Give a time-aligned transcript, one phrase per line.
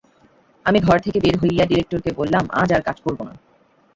[0.65, 3.33] আমি ঘর থেকে বের হয়ে ডিরেক্টরকে বললাম, আজ আর কাজ করব না।